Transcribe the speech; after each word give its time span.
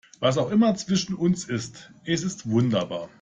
Was 0.19 0.39
auch 0.39 0.49
immer 0.49 0.71
das 0.71 0.87
zwischen 0.87 1.13
uns 1.13 1.43
ist, 1.45 1.91
es 2.05 2.23
ist 2.23 2.49
wunderbar. 2.49 3.07